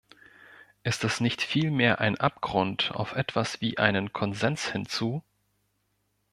Ist 0.81 1.03
das 1.03 1.19
nicht 1.21 1.43
vielmehr 1.43 1.99
ein 2.01 2.19
Abgrund 2.19 2.89
auf 2.91 3.13
etwas 3.13 3.61
wie 3.61 3.77
einen 3.77 4.11
Konsens 4.13 4.67
hin 4.67 4.87
zu? 4.87 5.23